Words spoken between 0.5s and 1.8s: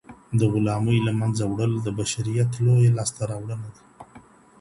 غلامۍ له منځه وړل